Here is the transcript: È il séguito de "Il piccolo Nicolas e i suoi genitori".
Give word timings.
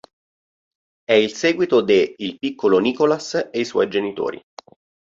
È 1.03 1.13
il 1.13 1.31
séguito 1.35 1.81
de 1.81 2.15
"Il 2.17 2.39
piccolo 2.39 2.79
Nicolas 2.79 3.49
e 3.51 3.59
i 3.59 3.65
suoi 3.65 3.87
genitori". 3.87 4.41